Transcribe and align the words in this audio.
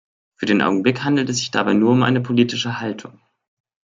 Für 0.35 0.47
den 0.47 0.63
Augenblick 0.63 1.03
handelt 1.03 1.29
es 1.29 1.37
sich 1.37 1.51
dabei 1.51 1.75
nur 1.75 1.91
um 1.91 2.01
eine 2.01 2.21
politische 2.21 2.79
Haltung. 2.79 3.19